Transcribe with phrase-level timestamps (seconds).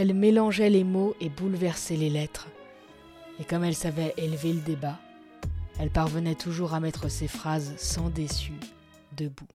[0.00, 2.46] Elle mélangeait les mots et bouleversait les lettres.
[3.40, 4.96] Et comme elle savait élever le débat,
[5.80, 8.52] elle parvenait toujours à mettre ses phrases sans déçu
[9.16, 9.48] debout.